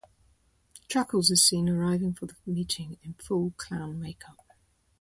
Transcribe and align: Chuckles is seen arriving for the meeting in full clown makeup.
Chuckles 0.87 1.29
is 1.29 1.43
seen 1.43 1.69
arriving 1.69 2.15
for 2.15 2.25
the 2.25 2.33
meeting 2.47 2.97
in 3.03 3.13
full 3.13 3.53
clown 3.57 3.99
makeup. 3.99 4.43